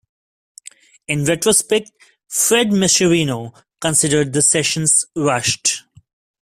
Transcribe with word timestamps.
In 1.07 1.25
retrospect, 1.25 1.91
Fred 2.27 2.69
Mascherino 2.71 3.53
considered 3.79 4.33
the 4.33 4.41
sessions 4.41 5.05
rushed. 5.15 5.83